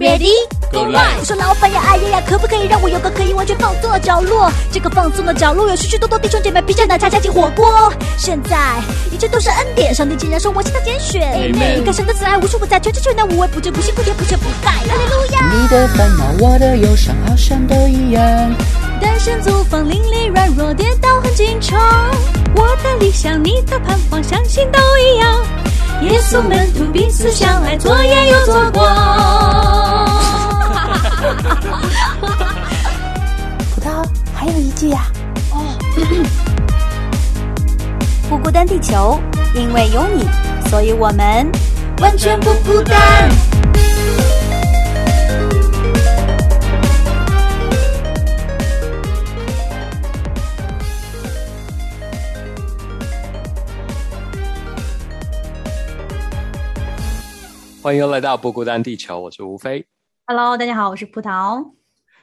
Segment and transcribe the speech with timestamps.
[0.00, 0.32] Ready
[0.72, 4.50] Go live 我说老板呀，哎呀呀，可不可以让我有个可以完全放松的角落？
[4.72, 7.92] 这个放松的角落有许许多多弟兄姐妹披着奶茶加进火锅。
[8.16, 8.56] 现在
[9.12, 11.52] 一切都是恩典，上帝竟然说我是他拣选。
[11.52, 14.70] 你看神的慈爱无处不在，全知全能无微不至，不辛不甜不缺不败。
[14.72, 15.52] 哈利路亚。
[15.52, 18.22] 你的烦恼，我的忧伤，好像都一样。
[19.02, 21.78] 单身租房，邻里软弱，跌倒很经常。
[22.56, 25.44] 我的理想，你的盼望，相信都一样。
[26.02, 28.84] 耶稣门徒彼此相爱，左眼又左光。
[33.74, 35.02] 葡萄还有一句呀、
[38.30, 39.20] 不孤单，地球，
[39.54, 40.26] 因为有你，
[40.70, 41.46] 所以我们
[41.98, 43.28] 完全不孤单。
[57.90, 59.84] 欢迎来到不孤单地球，我是吴飞。
[60.24, 61.72] Hello，大家好，我是葡萄。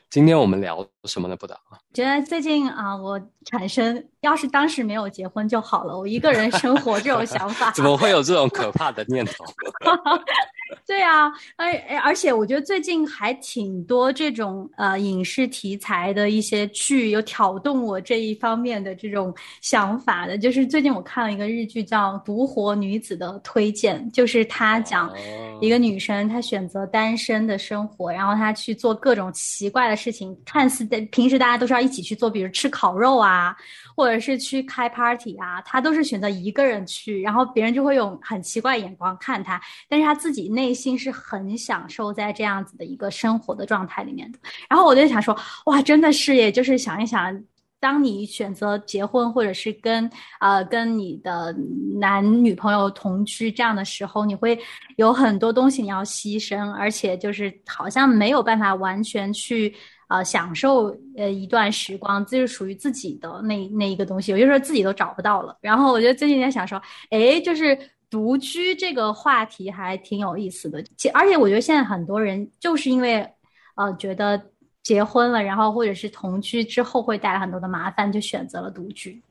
[0.09, 1.35] 今天我们聊什么呢？
[1.35, 1.57] 不打
[1.93, 9.45] 觉得最近啊，我产生要是当时没有结婚就好了，我一个人生活这种想法， 怎么会有这种可怕的念头？
[10.85, 11.71] 对啊，而
[12.03, 20.37] 而且我觉得最近还挺多这种呃影视题材的一些剧，有挑动我这一方面的这种想法的。
[20.37, 25.13] 就是最近我看了一个日剧叫《独活女子的推荐》，就是她讲哦
[25.61, 33.55] 一个女生她选择单身的生活，然后她去做各种奇怪的事情，看似在平时大家都是要一起去做，比如吃烤肉啊，
[33.95, 39.61] 或者是去开 party 啊，他都是选择一个人去，然后别人就会用很奇怪眼光看他。
[39.87, 44.39] 但是他自己内心是很享受在这样子的一个生活的状态里面的。
[44.69, 46.51] 然后我就想说，哇，真的是耶！
[46.51, 47.43] 就是想一想，
[47.79, 50.09] 当你选择结婚或者是跟
[50.39, 51.55] 呃跟你的
[51.99, 54.59] 男女朋友同居这样的时候，你会
[54.95, 59.73] 有很多东西你要牺牲，而且就是好像没有办法完全去。
[60.07, 65.57] 呃，享受呃一段时光，这是属于自己的那那一个东西，有些时候自己都找不到了。
[65.61, 67.77] 然后我觉得最近在想说，哎，就是
[68.09, 70.83] 独居这个话题还挺有意思的。
[71.13, 73.27] 而且我觉得现在很多人就是因为
[73.75, 74.41] 呃觉得
[74.81, 79.21] 结婚了，然后或者是同居之后会带来很多的麻烦，就选择了独居。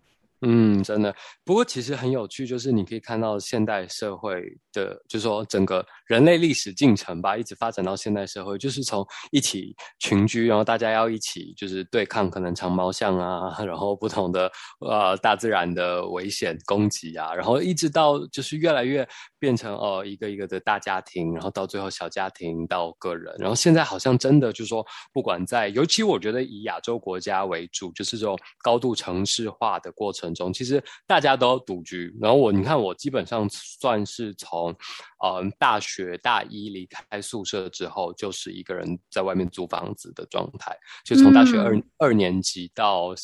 [0.42, 1.14] 嗯，真的。
[1.46, 14.50] 不过其实很有趣，就是你可以看到现代社会的，就是说整个人类历史进程吧，一直发展到现代社会，就是从一起群居，然后大家要一起就是对抗可能长毛象啊， 然后不同的
[14.80, 19.06] 呃大自然的危险攻击啊，然后一直到就是越来越
[19.38, 32.14] 变成呃一个一个的大家庭，然后到最后小家庭到个人，然后现在好像真的就是说，不管在尤其我觉得以亚洲国家为主，就是这种高度城市化的过程中，其实大家都独居。
[32.20, 34.74] 然后我你看，我基本上算是从
[35.22, 43.14] 呃大学大一离开宿舍之后，就是一个人在外面租房子的状态，就从大学二、二年级到。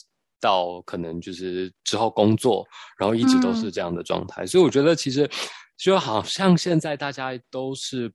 [0.42, 2.66] 到可能就是之后工作，
[2.98, 5.30] 然后一直都是这样的状态，所以我觉得其实
[5.78, 8.12] 就好像现在大家都是。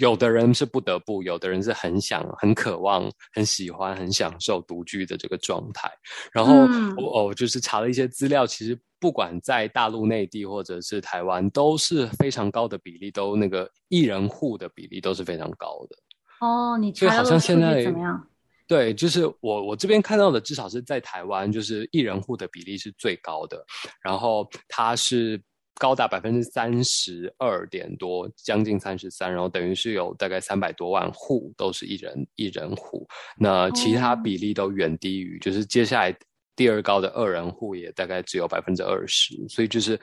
[0.00, 5.90] 有的人是不得不，有的人是很想、很渴望、很喜欢、很享受独居的这个状态。
[6.32, 15.96] 然后嗯我我就是查了一些资料，其实不管在大陆内地或者是台湾，都是非常高的比例，都那个一人户的比例都是非常高的。
[16.40, 18.26] 哦，你查到的数像现在怎么样？
[18.68, 23.64] 对，就是我我这边看到的，至少是在台湾，就是一人户的比例是最高的，
[24.02, 25.40] 然后它是
[25.78, 33.06] 高达百分之三十二点多，将近三十三，然后等于是有大概三百多万户都是一人一人户，
[33.38, 36.16] 那其他哦比例都远低于，就是接下来
[36.54, 40.00] 第二高的二人户也大概只有百分之二十，所以就是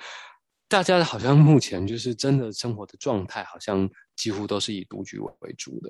[0.67, 5.90] 大家好像目前就是真的生活的状态，好像几乎都是以独居为主的。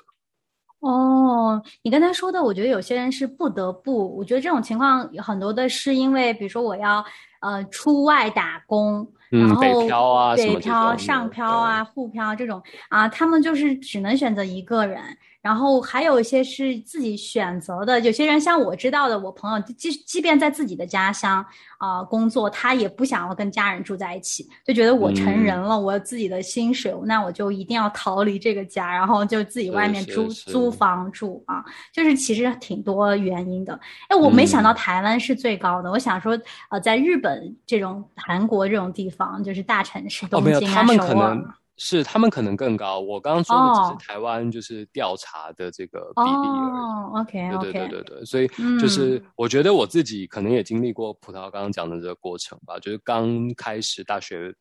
[0.79, 7.03] 哦，你刚才说的，我觉得有些人是不得不，我觉得这种情况有很多的是因为，比如说我要
[7.39, 15.01] 呃出外打工，嗯然后北漂啊北漂、上漂啊、沪漂这种啊，他们就是只能选择一个人。
[15.44, 21.45] 然后还有一些是自己选择的，有些人像我知道的，我朋友即即便在自己的家乡
[21.78, 25.44] 啊、工作，他也不想要跟家人住在一起，就觉得我成嗯。
[25.44, 31.62] 人了，我有自己的薪水，那我就一定要逃离这个家，然后就自己外面租租房住啊，
[31.92, 33.78] 就是其实挺多原因的。
[34.07, 34.75] 哎，我没想到嗯。
[34.75, 36.39] 台湾是最高的，我想说，
[36.69, 41.38] 呃，在日本这种、韩国这种地方，就是大城市，东京啊、首尔
[41.78, 43.00] 是他们可能更高。
[43.00, 46.72] 我刚刚说的只哦是台湾就是调查的这个比例而已。
[46.72, 47.31] 哦，OK
[47.62, 48.48] 对对对对对，所以
[48.80, 54.54] 就是嗯我觉得我自己可能也经历过葡萄刚刚讲的这个过程吧，就是刚开始大学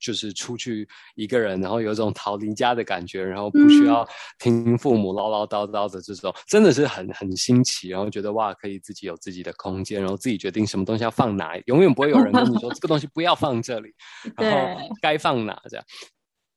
[0.00, 4.08] 就是出去一个人，然后有一种逃离家的感觉，然后不需嗯要
[4.38, 13.92] 听父母唠唠叨叨的这种，真的是很很新奇，然后觉得哇，可以自己有自己的空间，然后自己决定什么东西要放哪，永远不会有人跟你说 这个东西不要放这里，
[14.36, 15.84] 然后该放哪这样。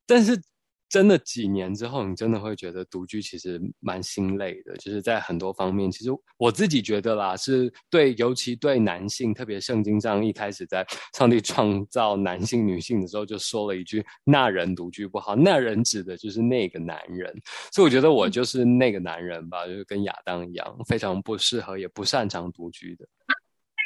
[0.06, 0.40] 但是
[0.88, 17.32] 真的几年之后，你真的会觉得独居其实蛮心累的，就是在很多方面，其实我自己觉得啦，是对，尤其对男性，特别圣经上一开始在上帝创造男性、女性的时候，就说了一句“那人独居不好”，那人指的就是那个男人，
[17.72, 23.08] 所以我觉得我就是那个男人吧，就是跟亚当一样，非常不适合也不擅长独居的。
[23.28, 23.34] 那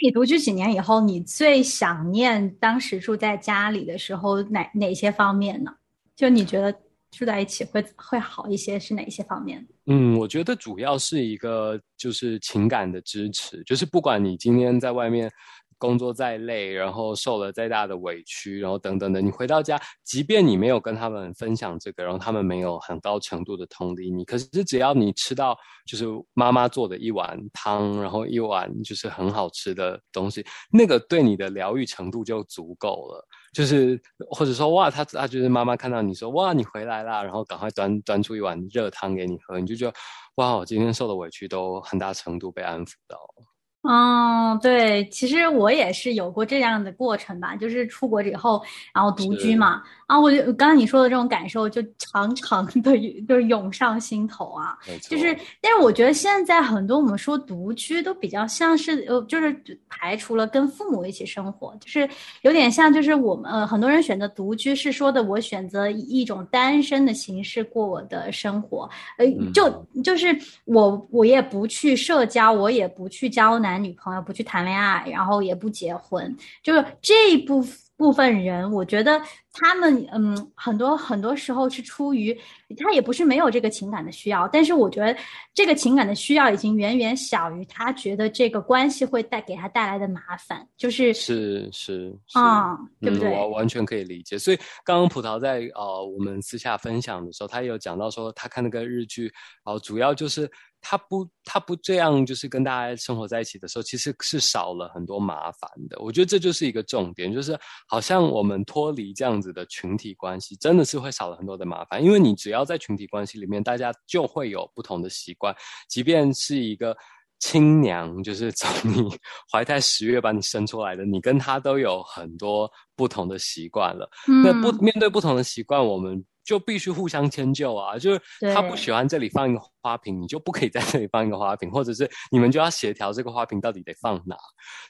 [0.03, 5.73] 你独居几年以后，你最想念当时住在家里的时候哪哪些方面呢？
[6.17, 6.73] 就你觉得
[7.11, 9.65] 住在一起会会好一些，是哪些方面？
[9.87, 15.31] 嗯，我觉得主要是一个就是情感的支持，就是不管你今天在外面
[15.79, 33.23] 工作再累，然后受了再大的委屈，然后等等的，你回到家，即便你没有跟他们分享这个，然后他们没有很高程度的同理你，可是只要你吃到就是妈妈做的一碗汤，然后一碗就是很好吃的东西，那个对你的疗愈程度就足够了。
[33.57, 33.99] 就是
[34.29, 39.95] 或者说哇，他他就是妈妈看到你说哇你回来啦，然后赶快端端出一碗热汤给你喝，你就觉得
[40.35, 43.47] 哇，我今天受的委屈都很大程度被安抚到了。
[43.89, 48.63] 嗯，对，其实我也是有过这样的过程吧，就是出国以后，
[48.93, 54.79] 然后独居嘛，啊，我就刚刚你说的这种感受，就常常的就是涌上心头啊。
[55.03, 59.53] 就是，但是我觉得现在很多我们说独居都比较像是呃，就是
[59.89, 62.09] 排除了跟父母一起生活，就是
[62.43, 68.89] 有点像就是我们呃很多人选择独居是说的我选择以一种单身的形式过我的生活，
[69.19, 76.33] 呃，嗯就就是我我也不去社交，我也不去交男女朋友，不去谈恋爱，然后也不结婚，
[76.63, 77.77] 就是这一部分。
[77.99, 79.19] 部分人，我觉得
[79.59, 82.39] 他们嗯，很多很多时候是出于
[82.77, 85.17] 他也不是没有这个情感的需要，但是我觉得
[85.55, 93.31] 这个情感的需要已经远远小于他觉得这个关系会带给他带来的麻烦，就是是是是啊、对不对？
[93.31, 93.33] 嗯？
[93.33, 94.39] 我完全可以理解。
[94.39, 99.25] 所以刚刚葡萄在呃我们私下分享的时候，他也有讲到说，他看那个日剧，
[99.65, 100.51] 然后主要就是
[100.81, 105.99] 他不他不这样，就是跟大家生活在一起的时候，其实是少了很多麻烦的。
[106.01, 107.59] 我觉得这就是一个重点，就是
[107.89, 112.03] 好像我们脱离这样子的群体关系，真的是会少了很多的麻烦。
[112.03, 115.55] 因为你只要在群体关系里面，大家就会有不同的习惯，
[115.89, 116.97] 即便是一个。
[117.39, 119.15] 亲娘就是从你
[119.53, 124.09] 怀胎十月把你生出来的，你跟他都有很多不同的习惯了。
[124.27, 127.99] 嗯，那不面对不同的习惯，我们就必须互相迁就啊。
[127.99, 128.21] 就是
[128.55, 134.35] 他不喜欢这里放一个花瓶，你就不可以在这里放一个花瓶，或者是你们就要协调这个花瓶到底得放哪。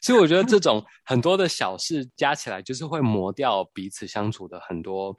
[0.01, 5.17] 所以我觉得这种很多的小事加起来，就是会磨掉彼此相处的很多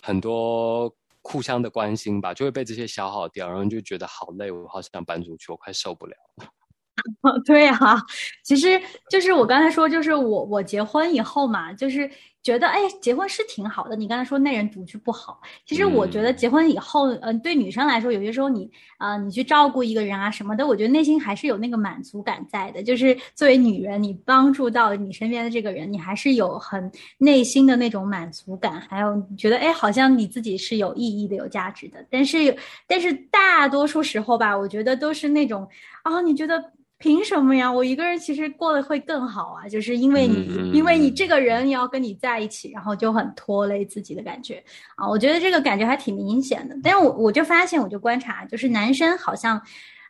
[0.00, 0.94] 很多。
[1.22, 6.46] 互相的关心吧，就会被这些消耗掉，然后你就觉得好累，我好想搬出去，我快受不了了。
[7.44, 8.00] 对啊，
[8.42, 8.80] 其实
[9.10, 12.10] 就是我刚才说，就是我我结婚以后嘛，就是
[12.42, 13.94] 觉得哎，结婚是挺好的。
[13.94, 22.82] 你刚才说那人独居不好，其实我觉得嗯结婚以后，嗯、呃，对女生来说，有些时候你啊、呃，你去照顾一个人啊什么的，我觉得内心还是有那个满足感在的。
[22.82, 32.02] 就是作为女人，你帮助到你身边的这个人，你还是有很内心的那种满足感，还有你觉得哎，好像你自己是有意义的、有价值的。
[32.10, 32.56] 但是，
[32.86, 35.68] 但是大多数时候吧，我觉得都是那种
[36.02, 36.72] 啊，你觉得。
[37.10, 37.72] 凭什么呀？
[37.72, 44.62] 我一个人其实过得会更好啊，就是因为你，嗯、因为你这个人要跟你在一起，然后就很拖累自己的感觉
[44.94, 45.08] 啊。
[45.08, 46.76] 我觉得这个感觉还挺明显的。
[46.84, 49.56] 但是我我就发现，我就观察，就是男生好像，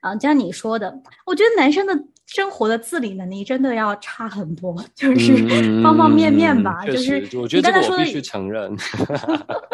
[0.02, 6.83] 啊、呃，就像你说的，我觉得男生的生活的自理能力真的要差很多，就是方方面面吧。
[6.85, 8.76] 嗯、就是我觉得这个我必须承认。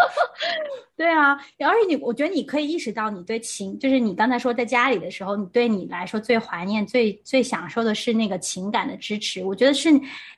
[0.96, 9.44] 对啊，而且你，我觉得你可以意识到，你对情，就是你刚才说在家里的时候，你对你来说最怀念、最最享受的是那个情感的支持。
[9.44, 9.90] 我觉得是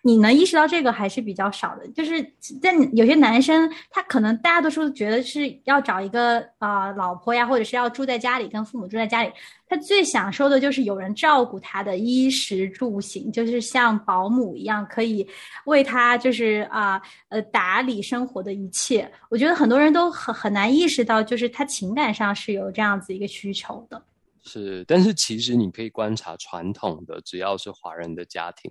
[0.02, 1.86] 你能意识到这个还是比较少的。
[1.88, 2.20] 就是
[2.60, 9.30] 在有些男生，他可能大多数觉得是要找一个啊、老婆呀，或者是要住在家里，跟父母住在家里。
[9.68, 15.28] 他最享受的就是有人照顾他的衣食住行，就是像保姆一样，可以
[15.66, 19.10] 为他就是啊呃打理生活的一切。
[19.28, 24.02] 我觉得很多人都很很难意识到，就是他情感上是有这样子一个需求的。
[24.44, 28.70] 是，但是其实你可以观察传统的，只要是华人的家庭，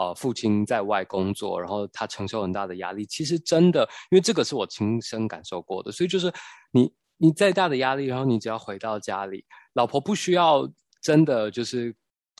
[0.00, 3.04] 呃，父亲在外工作，然后他承受很大的压力。
[3.04, 6.32] 其实真的，因为这个是我亲身感受过的，所以就是
[6.72, 9.44] 你你再大的压力，然后你只要回到家里，
[9.74, 10.70] 老婆不需要
[11.02, 11.94] 真的就是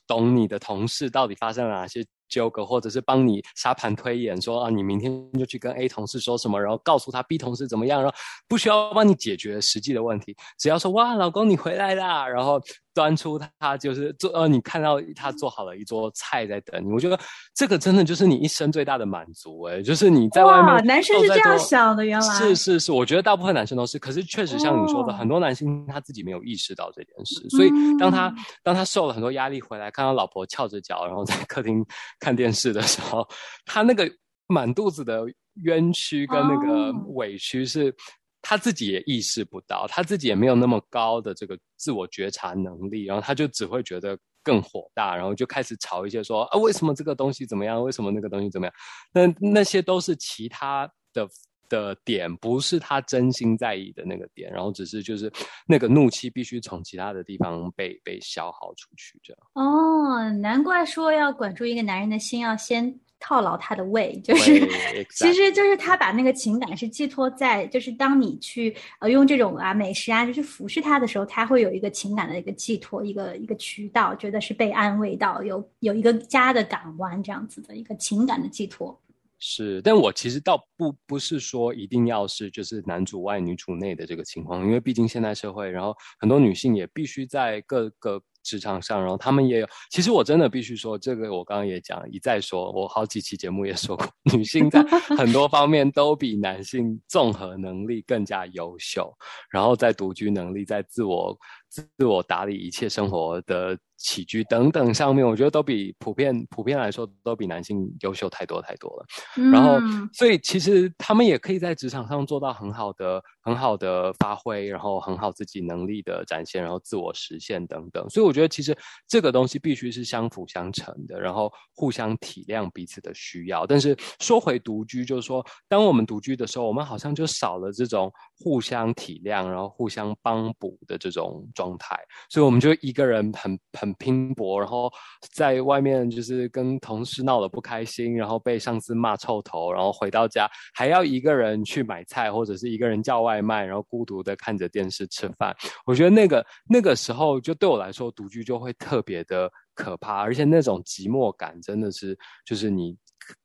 [0.07, 2.05] 懂你的同事到底发生了哪些。
[2.29, 8.17] 纠葛，或者是帮你沙盘推演，说啊，你明天就去跟 A 同事说什么，然后告诉他 B 同事怎么样，然后
[8.47, 12.61] 不需要帮你解决实际的问题，只要说哇，老公你回来啦，然后。
[12.95, 17.17] 端出他就是做呃，你看到他做好了一桌菜在等你，我觉得
[17.55, 27.71] 这个真的就是你一生最大的满足哎，就是你在外面，男生是这样想的，原来是是是，我觉得大部分男生都是，可是确实像你说的，很多男性他自己没有意识到这件事，所以
[28.01, 31.87] 当他当他受了很多压力回来，看到老婆翘着脚然后在客厅
[32.19, 33.29] 看电视的时候，
[33.65, 34.11] 他那个
[34.47, 35.25] 满肚子的
[35.63, 37.95] 冤屈跟那个委屈是。
[38.41, 47.83] 他自己也意识不到，他自己也没有那么高的这个自我觉察能力，然后他就只会觉得更火大，然后就开始吵一些说啊，为什么这个东西怎么样？
[47.83, 48.75] 为什么那个东西怎么样？
[49.13, 51.29] 那那些都是其他的
[51.69, 55.33] 的点，不是他真心在意的那个点，然后只是就是
[55.67, 59.43] 那个怒气必须从其他的地方被被消耗出去，这样。
[59.55, 62.99] 哦，难怪说要管住一个男人的心，要先。
[63.21, 64.65] 套牢他的胃，就是，
[65.11, 78.97] 其实就是他把那个情感是寄托在，就是当你去呃用这种啊美食啊，就是服侍他的时候，他会有一个情感的一个寄托，一个一个渠道，觉得是被安慰到，有有一个家的港湾这样子的一个情感的寄托。
[79.39, 88.21] 是，但我其实倒不不是说一定要是就是男主外女主内的这个情况，因为毕竟现代社会，然后很多女性也必须在各个。
[88.45, 89.69] 职场上，然后她们也有。
[89.91, 94.83] 其实我真的必须说，这个我刚刚也讲一再说，我好几期节目也说过，女性在
[95.19, 99.13] 很多方面都比男性综合能力更加优秀，
[99.51, 101.37] 然后在独居能力，在自我
[101.69, 103.77] 自我打理一切生活的。
[103.99, 109.05] 起居等等上面，我觉得都比普遍普遍来说都比男性优秀太多太多了。
[109.51, 109.79] 然后，
[110.13, 118.09] 所以其实他们也可以在职场上做到很好的很好的发挥，然后很好自己能力的展现，然后自我实现等等。
[118.09, 118.77] 所以我觉得其实
[119.09, 123.67] 这个东西必须是相辅相成的，然后互相体谅彼此的需要。
[123.67, 131.99] 但是说回独居，就是说当我们独居的时候，我们好像就少了这种互相体谅，然后互相帮补的这种状态。
[132.31, 133.88] 所以我们就一个人很很。
[133.95, 134.91] 拼搏，然后
[135.33, 145.55] 在外面就是跟同事闹得不开心，然后被上司骂臭头，然后回到家还要一个人去买菜，或者是一个人叫外卖，然后孤独的看着电视吃饭。
[145.85, 152.97] 我觉得那个那个时候，就对我来说，独居就会特别的可怕，而且那种寂寞感真的是，就是你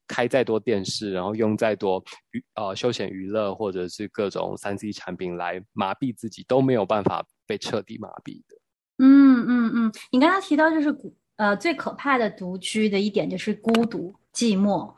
[0.08, 8.63] 开再多电视，然后用再多娱呃休闲娱乐，或者是各种三 C 产品来麻痹自己，都没有办法被彻底麻痹的。
[9.00, 14.94] 嗯嗯嗯，你刚刚提到就是孤呃最可怕的独居的一点就是孤独寂寞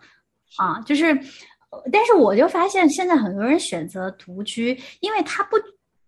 [0.57, 1.13] 啊，就是，
[1.91, 5.57] 但是我就发现现在很多人选择独居，因为他不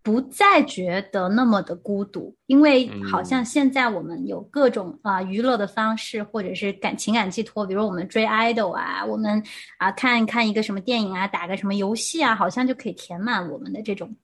[0.04, 9.42] 不再觉得那么的孤独，因为好像现在我们有各种啊娱乐的方式或者是感情感寄托，比如我们追 idol 啊，我们
[9.78, 14.16] 啊看看一个什么电影啊，打个什么游戏啊，好像就可以填满我们的这种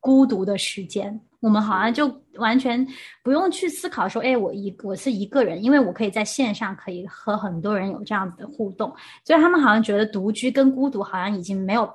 [0.00, 1.18] 孤独的时间。
[1.42, 2.06] 我们好像就
[2.36, 2.86] 完全
[3.24, 8.94] 不用去思考说，哎，我一我是一个人，因为我可以在线上可以和很多人有这样子的互动，
[9.24, 11.92] 所以他们好像觉得独居跟孤独好像已经没有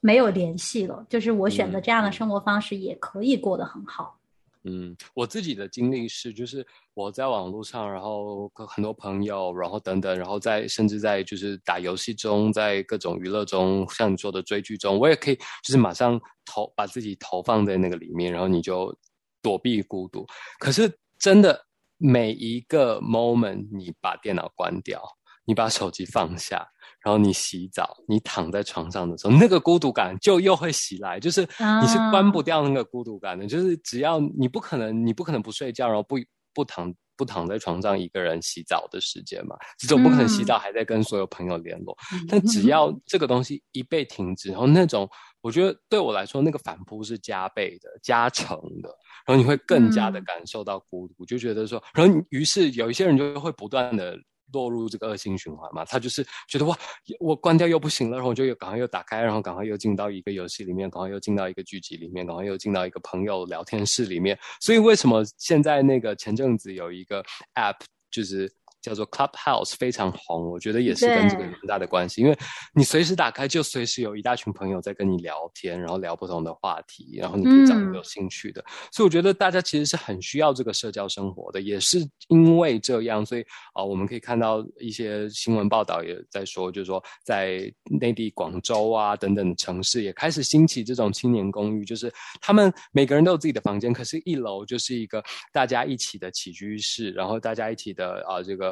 [0.00, 4.19] 没有联系了，就是我选择这样的生活方式也可以过得很好。
[4.64, 18.94] 嗯，我自己的经历是，就是我在网络上，然后跟很多朋友，然后等等，然后在甚至在就是打游戏中，在各种娱乐中，像你说的追剧中，我也可以就是马上投把自己投放在那个里面，然后你就
[19.40, 20.26] 躲避孤独。
[20.58, 25.02] 可是真的每一个 moment，你把电脑关掉，
[25.50, 26.64] 你把手机放下。
[27.02, 33.46] 然后你洗澡，你躺在床上的时候，那个孤独感就又会袭来，就是你是关不掉那个孤独感的。
[33.46, 36.18] 就是只要你不可能，你不可能不睡觉，然后不
[36.52, 41.96] 不躺不躺在床上一个人洗澡的时间嘛，这种不可能洗澡还在跟所有朋友联络。
[42.28, 45.08] 但只要这个东西一被停止，然后那种
[45.40, 48.90] 我觉得对我来说，那个反扑是加倍的、加成的，
[49.24, 54.14] 然后你会更加的感受到孤独，就觉得说，然后于是有一些人就会不断的。
[54.52, 55.84] 落入这个恶性循环嘛？
[55.84, 56.76] 他就是觉得哇，
[57.18, 64.38] 我关掉又不行了，然后我就又赶快又打开，然后赶快又进到一个游戏里面，赶快又进到一个剧集里面，赶快又进到一个朋友聊天室里面。
[64.60, 67.22] 所以为什么现在那个前阵子有一个
[67.54, 67.76] App
[68.10, 72.38] 就是叫做 Clubhouse 非常红，我觉得也是跟这个有很大的关系，因为
[72.74, 78.64] 你随时打开就随时有一大群朋友在跟你聊天，然后聊不同的话题，然后你可以找你有兴趣的。
[78.90, 83.44] 所以我觉得大家其实是很需要这个社交生活的，也是因为这样，所以
[83.74, 87.70] 啊，我们可以看到一些新闻报道也在说，就是说在
[88.00, 92.10] 内地广州啊等等城市也开始兴起这种青年公寓，就是
[92.40, 95.22] 他们每个人都有自己的房间，可是一楼就是一个
[95.52, 98.69] 大家一起的起居室，然后大家一起的啊这个。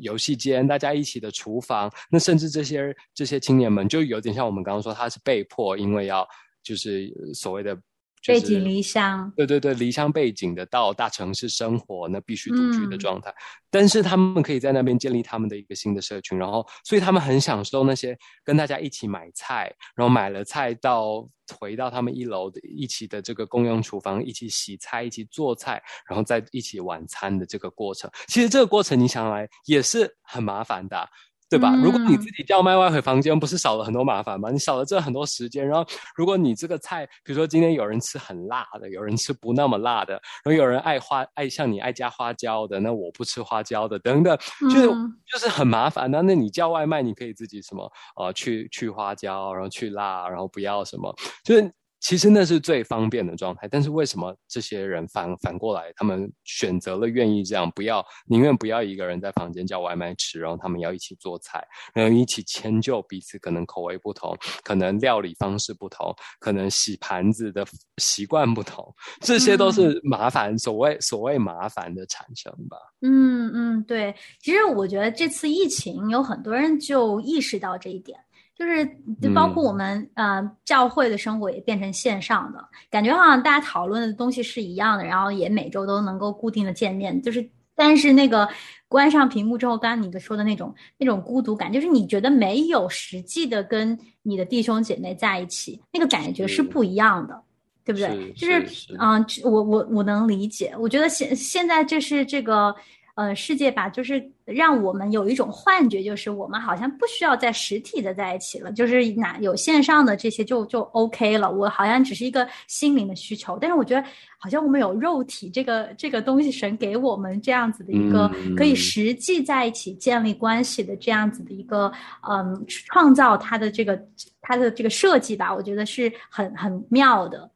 [0.00, 6.26] 游戏间，大家一起的厨房，那甚至这些这些青年们，就有点像我们刚刚说，他是被迫，因为要
[6.62, 7.78] 就是所谓的。
[8.26, 13.32] 背井离乡，对对对，离乡背井的到大城市生活，那必须独居的状态。
[13.70, 28.10] 但是他们可以在那边建立他们的一个新的社群，然后，所以他们很享受那些跟大家一起买菜，然后买了菜到回到他们一楼的一起的这个公用厨房，一起洗菜，一起做菜，然后再一起晚餐的这个过程。
[28.26, 31.08] 其实这个过程你想来也是很麻烦的。
[31.50, 31.74] 对吧？
[31.82, 34.50] 如果你自己叫卖外回房间，不是少了很多麻烦吗？
[34.50, 35.66] 你少了这很多时间。
[35.66, 44.36] 然后，如果你这个菜，比如说今天有人吃很辣的，有人吃不那么辣的，然后有人爱花爱像你爱加花椒的，那我不吃花椒的，等等，
[44.70, 44.88] 就是
[45.26, 46.20] 就是很麻烦那。
[46.20, 51.72] 那你叫外卖，你可以自己什么呃去去花椒，然后去辣，然后不要什么，就是。
[52.00, 72.76] 其实那是最方便的状态，但是为什么这些人反反过来，他们选择了愿意这样，不要宁愿不要一个人在房间叫外卖吃，然后他们要一起做菜，然后一起迁就彼此，可能口味不同，可能料理方式不同，可能洗盘子的习惯不同，这些都是麻烦，所谓所谓麻烦的产生吧。
[73.00, 78.18] 嗯嗯，对，其实我觉得这次疫情有很多人就意识到这一点。
[78.58, 78.84] 就是
[79.22, 82.58] 就包括我们呃教会的生活也变成线上的，
[82.90, 87.22] 感觉好像大家讨论的东西是一样的，然后也每周都能够固定的见面。
[87.22, 88.48] 就是但是那个
[88.88, 97.40] 关上屏幕之后，刚刚你说的那种那种孤独感，就是你觉得没有实际的跟你的弟兄姐妹在一起，那个感觉是不一样的，
[97.84, 98.32] 对不对？
[98.32, 100.74] 就是嗯，我我我能理解。
[100.80, 102.74] 我觉得现现在就是这个。
[103.18, 111.50] 呃，世界吧，就是让我们有一种幻觉，就是我们好像不需要在实体的在一起了，就是哪有线上的这些就就 OK 了。
[111.50, 114.06] 我好像只是一个心灵的需求，但是我觉得
[114.38, 121.92] 好像我们有肉体这个这个东西，神给我们这样子的一个可以实际在一起建立关系的这样子的一个
[122.30, 124.00] 嗯，创造它的这个
[124.40, 127.50] 它的这个设计吧，我觉得是很很妙的。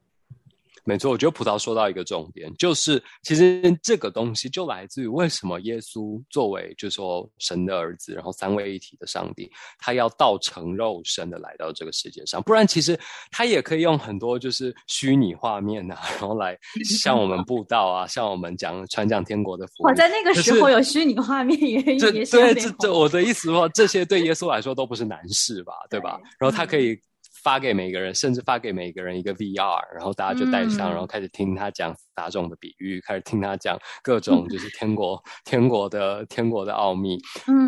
[0.84, 12.98] 没错，我觉得葡萄说到一个重点，就是其实这个东西就来自于为什么耶稣作为就说神的儿子，然后三位一体的上帝，他要道成肉身的来到这个世界上，不然其实
[13.30, 19.90] 他也可以用很多就是虚拟画面啊，然后来向我们布道啊，向我们讲传讲天国的福音。
[19.90, 26.20] 我在那个时候有虚拟画面也也对，这这我的意思说，这些对耶稣来说都不是难事吧，对吧？
[26.40, 27.00] 然后他可以。
[27.42, 37.18] 发给每个人，甚至发给每个人一个 VR，然后大家就戴上，然后开始听他讲大众的比喻，开始听他讲各种 就是天国、天国的天国的奥秘。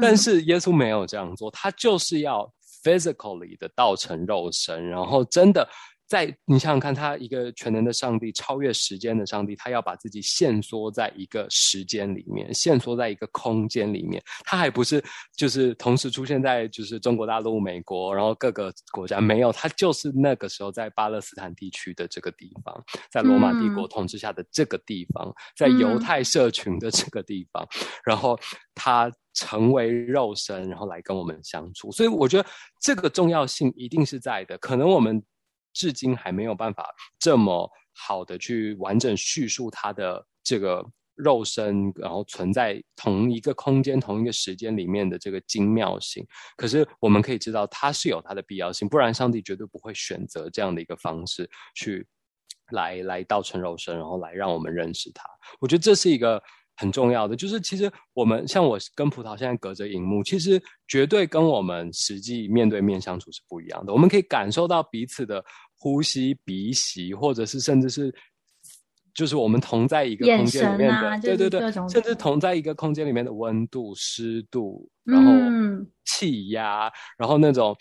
[0.00, 2.50] 但是耶稣没有这样做，他就是要
[2.82, 5.68] physically 的道成肉身，然后真的。
[6.06, 14.22] 在你想想看，他一个全能的上帝，超越时间的上帝，他要把自己限缩在一个时间里面，限缩在一个空间里面。
[14.44, 15.02] 他还不是
[15.34, 27.66] 就是同时出现在就是中国大陆、美国，然后各个国家没有，他就是那个时候在巴勒斯坦地区的这个地方，在罗马帝国统治下的这个地方，在犹太社群的这个地方，
[28.04, 28.38] 然后
[28.74, 31.90] 他成为肉身，然后来跟我们相处。
[31.90, 32.48] 所以我觉得
[32.80, 34.58] 这个重要性一定是在的。
[34.58, 35.22] 可能我们。
[35.74, 40.82] 至今还没有办法这么好的去完整叙述他的这个
[41.14, 46.26] 肉身，然后存在同一个空间、同一个时间里面的这个精妙性。
[46.56, 52.06] 可是我们可以知道，它是有它的必要性，不然上帝绝对不会选择这样的一个方式去
[52.70, 55.24] 来来道成肉身，然后来让我们认识他。
[55.60, 56.42] 我觉得这是一个。
[56.76, 63.92] 很重要的就是，其实我们像我跟葡萄现在隔着荧幕，其实绝对跟我们实际面对面相处是不一样的。
[63.92, 65.44] 我们可以感受到彼此的
[65.76, 68.14] 呼吸、鼻息，或者是甚至是，
[69.14, 75.32] 就是我们同在一个空间里面的，对对对，甚至同在一个空间里面的温度、湿度，然后
[76.04, 77.76] 气压，然后那种。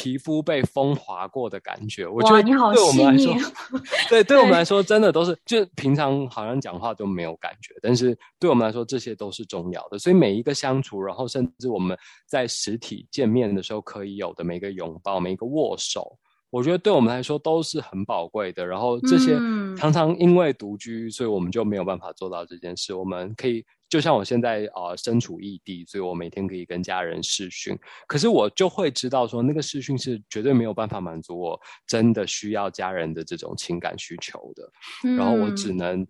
[0.00, 3.34] 皮肤被风划过的感觉，我觉得对我们来说，
[4.08, 9.98] 对对我们来说，真的都是就平常好像讲话都没有感觉，但是对我们来说，这些都是重要的。
[9.98, 11.94] 所以每一个相处，然后甚至我们
[12.26, 16.16] 在实体见面的时候可以有的每个拥抱、每一个握手，
[16.50, 18.66] 我觉得对我们来说都是很宝贵的。
[18.66, 22.92] 然后这些嗯常常因为独居，所以我们就没有办法做到这件事。
[22.92, 34.70] 我们可以，就像我现在啊、呃身处异地，所以我每天可以跟家人视讯，可是我就会知道说，那个视讯是绝对没有办法满足我真的需要家人的这种情感需求的。
[35.16, 36.06] 然后我只嗯能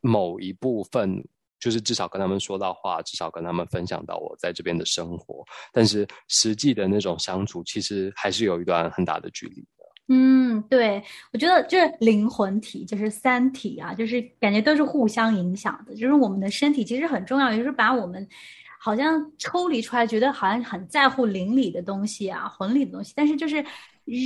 [0.00, 1.22] 某一部分，
[1.60, 5.44] 就是至少跟他们说到话，至少跟他们分享到我在这边的生活。
[5.72, 9.68] 但是实际的那种相处，其实还是有一段很大的距离的。
[10.08, 15.94] 嗯，对，我觉得就是灵魂体，就是三体啊，就是感觉都是互相影响的。
[15.94, 18.28] 就是我们的身体其实很重要，就是把我们
[18.78, 23.64] 好像抽离出来，觉得好像很在乎灵里的东西啊、魂里的东西，但是就是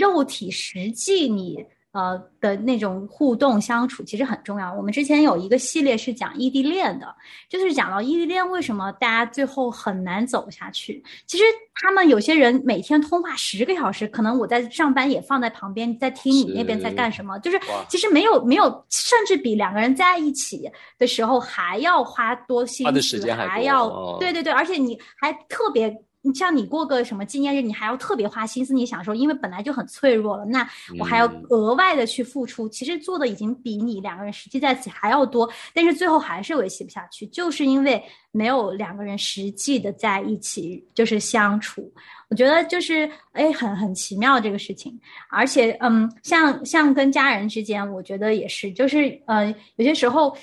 [0.00, 1.64] 肉体实际你
[1.96, 4.70] 呃的那种互动相处其实很重要。
[4.74, 7.06] 我们之前有一个系列是讲异地恋的，
[7.48, 11.02] 就是讲到异地恋为什么大家最后很难走下去。
[11.26, 25.96] 其实他们有些人每天通话十个小时，可能我在上班也放在旁边，在听你那边在干什么，就是其实没有没有，甚至比两个人在一起的时候还要花多心花的思，时间还还要哦对对对，而且你还特别。
[26.26, 41.92] 你像你过个什么纪念日，你还要特别花心思，你想说，因为本来就很脆弱了，那我还要嗯额外的去付出，其实做的已经比你两个人实际在一起还要多，但是最后还是维系不下去，就是因为没有两个人实际的在一起就是相处。
[42.28, 44.98] 我觉得就是哎，很很奇妙这个事情，
[45.30, 50.36] 而且嗯，像像跟家人之间，我觉得也是，就是呃，有些时候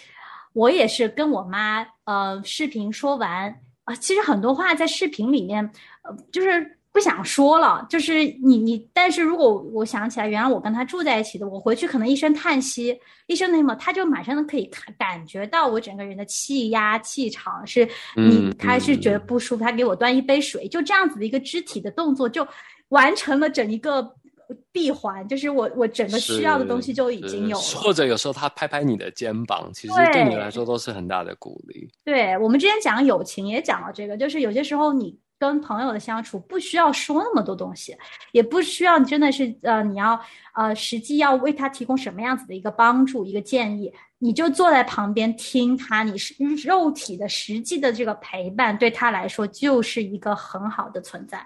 [0.54, 3.54] 我也是跟我妈呃视频说完
[3.86, 5.70] 啊、其实很多话在视频里面
[6.04, 6.78] 呃就是。
[6.94, 17.84] 不想说了，就是你你，但是如果我想起来，原来我跟他住在一起的，我回去可能一声叹息，一声那什么，他就马上可以感感觉到我整个人的气压、气场是，
[18.16, 22.48] 你嗯他是觉得嗯不舒服，他给我端一杯水，就这样子的一个肢体的动作，就
[22.90, 24.16] 完成了整一个
[24.72, 27.64] 闭环，就是我我整个需要的东西就已经有了。
[27.64, 31.90] 或者有时候他拍拍你的肩膀，其实对对你来说都是很大的鼓励。
[32.04, 37.96] 对，我们之前讲友情也讲了这个，就是有些时候你跟朋友的相处不需要说那么多东西，
[38.32, 40.20] 也不需要你真的是呃你要
[40.56, 51.46] 呃实际要为他提供什么样子的一个帮助一个建议，你就坐在旁边听他，你是肉体的实际的这个陪伴，对他来说就是一个很好的存在。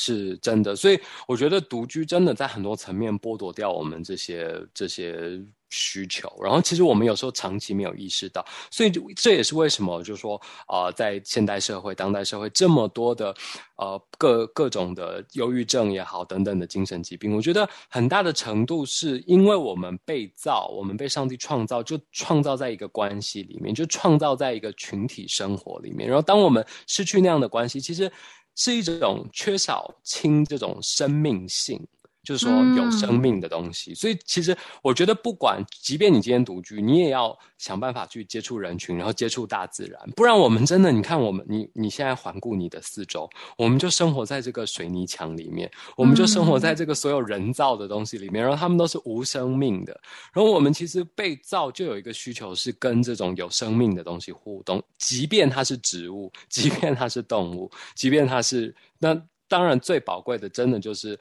[0.00, 13.34] 是真的，所以我觉得独居真的在很多层面剥夺掉我们这些这些需求，然后其实我们有时候长期没有意识到，所以这也是为什么就是说啊、在现代社会、当代社会这么多的
[13.76, 28.10] 呃各各种的忧郁症也好等等的精神疾病，我觉得很大的程度是因为我们被造，我们被上帝创造，就创造在一个关系里面，就创造在一个群体生活里面，然后当我们失去那样的关系，其实。
[28.58, 31.86] 是一种缺少氢这种生命性，
[32.28, 33.94] 就是说有生命的东西。
[33.94, 39.98] 所以其实我觉得，不管即便你今天独居，你也要想办法去接触人群，然后接触大自然。
[40.14, 49.98] 不然我们真的，你看我们，你你现在环顾你的四周，我们就生活在这个水泥墙里面，我们就生活在这个所有人造的东西里面，然后他们都是无生命的。
[50.34, 61.18] 然后我们其实被造就有一个需求是跟这种有生命的东西互动，即便它是植物，即便它是动物，即便它是那当然最宝贵的，真的就是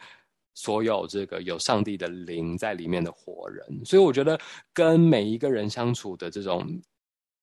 [0.58, 3.64] 所有这个有上帝的灵在里面的活人。
[3.86, 4.40] 所以我觉得
[4.74, 6.66] 跟每一个人相处的这种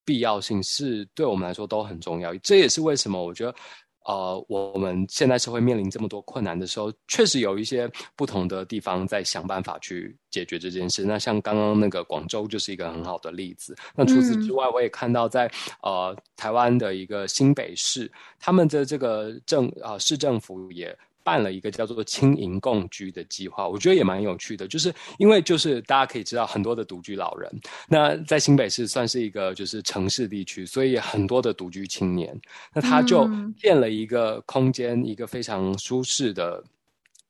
[0.03, 2.35] 必要性是对我们来说都很重要。
[2.39, 3.55] 这也是为什么我觉得。
[4.07, 11.03] 呃，我们现在社会面临这么多困难的时候，确实有一些不同的地方在想办法去解决这件事。
[11.03, 13.75] 那像刚刚那个广州就是一个很好的例子。
[13.95, 15.51] 那除此之外，我也看到在
[15.81, 20.95] 呃台湾的一个新北市，他们的这个政啊、呃、市政府也。
[21.25, 24.67] 办了一个叫做“轻盈共居”的计划，我觉得也蛮有趣的。
[24.67, 27.51] 就是因为就是大家可以知道很多的独居老人，
[27.89, 32.39] 那在新北市算是一个就是城市地区，所以很多的独居青年，
[32.75, 36.63] 那他就建了一个空间，一个非常舒适的。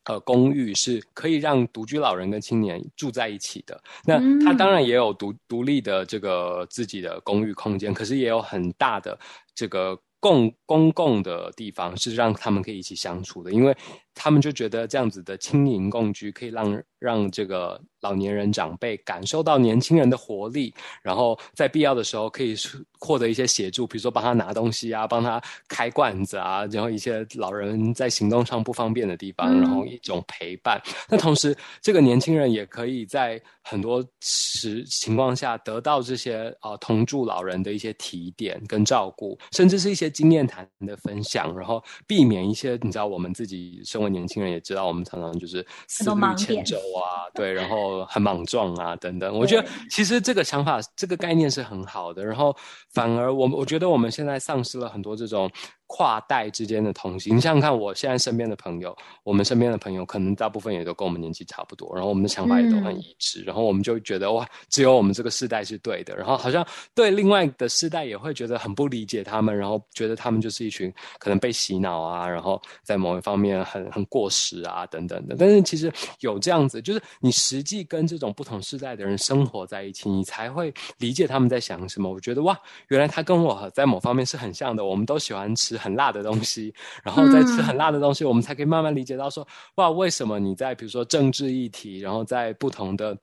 [0.07, 3.81] 呃，公寓是可以让独居老人跟青年住在一起的。
[4.05, 9.17] 那他当然也有独独立的这个自己的公寓空间，可是也有很大的
[9.55, 9.97] 这个。
[10.25, 13.77] 共公共的地方是让他们可以一起相处的，因为
[14.15, 20.73] 他们就觉得这样子的轻盈共居可以让让这个老年人长辈感受到年轻人的活力，
[21.03, 22.55] 然后在必要的时候可以
[22.99, 30.81] 获得一些协助，比如说帮他拿东西啊，帮他开罐子啊，然后一些老人在行动上不方便的地方，然后一种陪伴。
[31.09, 49.37] 那同时，这个年轻人也可以在很多时情况下得到这些啊、呃、同住老人的一些提点跟照顾，甚至是一些经验谈的分享，然后避免一些你知道我们自己身为年轻人也知道，我们常常就是思虑千轴啊， 对，然后很莽撞啊，等等。
[49.37, 52.23] 我觉得其实这个想法、这个概念是很好的。
[52.23, 52.55] 然后
[52.93, 55.51] 反而我我觉得我们现在丧失了很多这种。
[55.87, 75.35] 跨代之间的同行，你想想看，我现在身边的朋友，我们身边的朋友，可能大部分也都跟我们年纪差不多，然后我们的想法也都很一致，然后我们就觉得哇，只有我们这个世代是对的，然后好像对另外的世代也会觉得很不理解他们，然后觉得他们就是一群可能被洗脑啊，然后在某一方面很很过时啊等等的。
[75.37, 82.11] 但是其实有这样子，就是你实际跟这种不同世代的人生活在一起，你才会理解他们在想什么。
[82.11, 85.74] 我觉得哇，原来他跟我在某方面是很像的，我们都喜欢吃。
[85.77, 93.17] 很辣的东西， 然后再吃很辣的东西，我们才可以慢慢理解到说，哇，为什么你在比如说政治议题，然后在不同的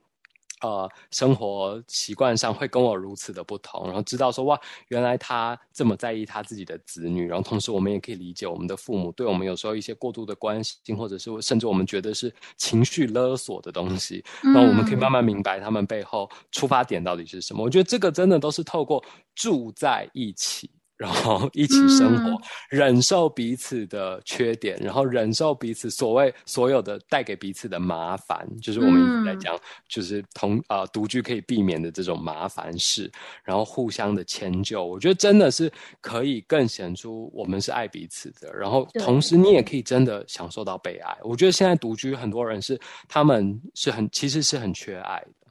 [0.61, 17.65] 呃生活习惯上会跟我如此的不同，然后知道说，哇，原来他这么在意他自己的子女，然后同时我们也可以理解我们的父母对我们有时候一些过度的关心，或者是甚至我们觉得是情绪勒索的东西，那我们可以慢慢明白他们背后出发点到底是什么。
[17.65, 20.71] 我觉得这个真的都是透过住在一起。
[21.03, 33.11] 然后一起生活，忍受彼此的缺点，然后忍受彼此所谓所有的带给彼此的麻烦，就是我们一直在讲，就是同啊独居可以避免的这种麻烦事，
[33.43, 35.69] 然后互相的迁就，我觉得真的是
[36.01, 38.55] 可以更显出我们是爱彼此的。
[38.55, 41.19] 然后同时你也可以真的享受到被爱。
[41.25, 45.49] 我觉得现在独居很多人是他们是很其实是很缺爱的。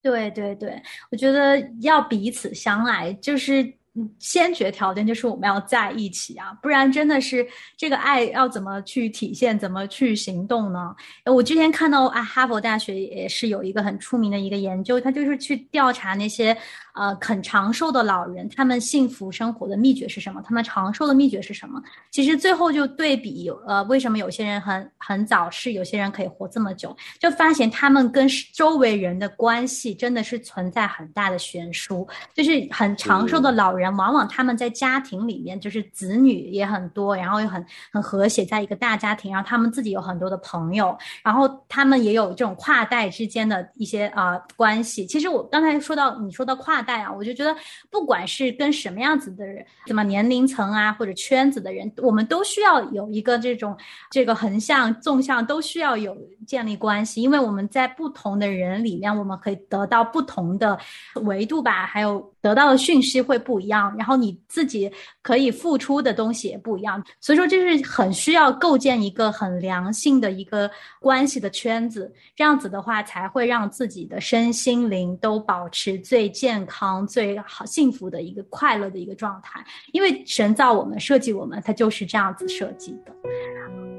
[0.00, 0.80] 对对对，
[1.10, 3.74] 我觉得要彼此相爱就是。
[4.18, 10.94] 先决条件就是我们要在一起啊，不然真的是这个爱要怎么去体现，怎么去行动呢？
[11.26, 16.56] 我之前看到啊，哈佛大学也是有一个很出名的一个研究，它就是去调查那些。
[16.94, 20.40] 呃，肯长寿的老人，他们幸福生活的秘诀是什么？
[20.46, 21.82] 他们长寿的秘诀是什么？
[22.12, 26.96] 其实最后就对比，呃，为什么有些人很很早逝，有些人可以活这么久？
[27.18, 32.06] 就发现他们跟周围人的关系真的是存在很大的悬殊。
[32.32, 45.04] 就是很长寿的老人，往往他们在家庭里面，就是子女也很多，然后又很很和谐，在一个大家庭，然后他们自己有很多的朋友，然后他们也有这种跨代之间的一些啊关系。
[45.06, 46.83] 其实我刚才说到，你说到跨。
[46.84, 47.56] 代啊，我就觉得，
[47.90, 53.76] 不管是跟什么样子的人，什么年龄层啊，或者圈子的人，我们都需要有一个这种
[54.10, 56.16] 这个横向、纵向都需要有
[56.46, 60.78] 建立关系，因为我们在不同的人里面，我们可以得到不同的
[61.22, 77.06] 维度吧，还有得到的讯息会不一样，然后你自己可以付出的东西也不一样，所以说这是很需要构建一个很良性的一个关系的圈子，这样子的话才会让自己的身心灵都保持最健康。
[77.06, 83.14] 最好幸福的一个快乐的一个状态，因为神造我们设计我们，它就是这样子设计的。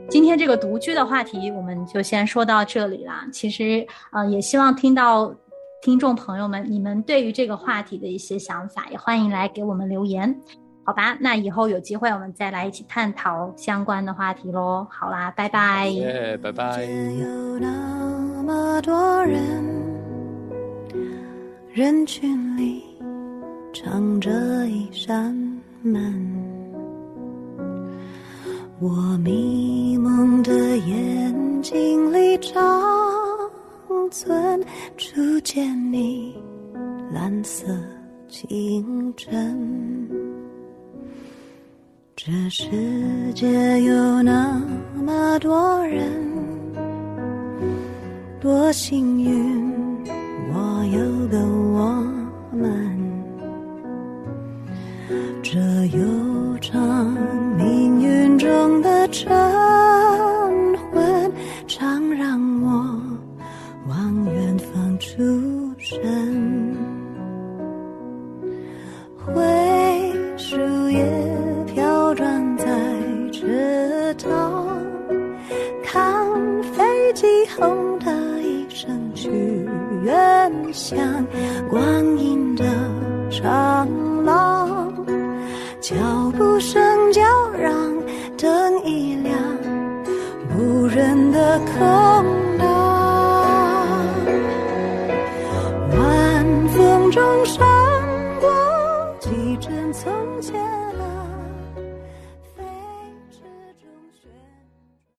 [0.10, 3.25] 今天这个独居的话题，我们就先说到这里啦。
[3.31, 5.34] 其实，呃，也希望听到
[5.86, 10.36] 听众朋友们，你们对于这个话题的一些想法，也欢迎来给我们留言，
[10.84, 11.15] 好吧？
[11.21, 14.88] 那以后有机会我们再来一起探讨相关的话题喽。
[14.89, 15.88] 好啦，拜拜。
[15.89, 16.84] 耶，拜拜。
[21.71, 22.84] 人群里
[23.71, 24.32] 藏着
[24.67, 25.38] 一扇
[25.84, 26.02] 门，
[28.80, 28.89] 我
[29.24, 32.36] 迷蒙的眼睛里
[34.10, 34.63] 存
[34.98, 36.36] 初见你
[37.12, 37.65] 蓝色
[38.28, 40.10] 清晨。
[42.15, 42.65] 这世
[43.34, 44.62] 界有那
[44.96, 46.10] 么多人，
[48.39, 49.63] 多幸运。
[50.54, 51.38] 我有个